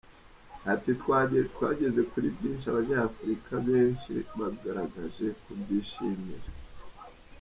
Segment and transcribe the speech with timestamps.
[0.73, 0.91] Ati
[1.53, 6.47] “Twageze kuri byinshi, abanyafurika benshi bagaragaje kubyishimira.